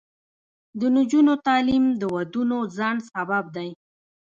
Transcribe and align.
د 0.79 0.81
نجونو 0.97 1.33
تعلیم 1.47 1.83
د 1.99 2.03
ودونو 2.15 2.57
ځنډ 2.77 2.99
سبب 3.11 3.43
دی. 3.55 3.69